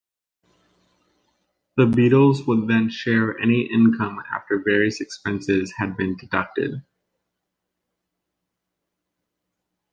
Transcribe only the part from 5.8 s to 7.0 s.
been deducted.